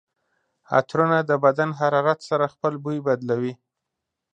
[0.77, 3.53] عطرونه د بدن حرارت سره خپل بوی بدلوي.